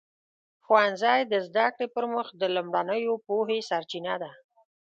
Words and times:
ښوونځی 0.63 1.19
د 1.27 1.33
زده 1.47 1.65
کړې 1.75 1.87
پر 1.95 2.03
مخ 2.13 2.27
د 2.41 2.43
لومړنیو 2.55 3.13
پوهې 3.27 3.59
سرچینه 3.69 4.15
ده. 4.21 4.31